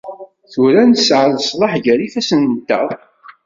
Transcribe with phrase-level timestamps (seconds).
[0.51, 2.87] Tura, nesεa leslaḥ gar yifassen-nteɣ.